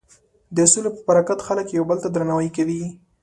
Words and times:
د 0.55 0.57
سولې 0.71 0.89
په 0.95 1.01
برکت 1.07 1.39
خلک 1.47 1.67
یو 1.77 1.83
بل 1.89 1.97
ته 2.03 2.09
درناوی 2.11 2.49
کوي. 2.57 2.81